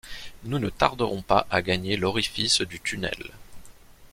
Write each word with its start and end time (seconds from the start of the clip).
Nous 0.45 0.57
ne 0.57 0.71
tarderons 0.71 1.21
pas 1.21 1.45
à 1.51 1.61
gagner 1.61 1.95
l’orifice 1.95 2.61
du 2.61 2.79
tunnel. 2.79 3.31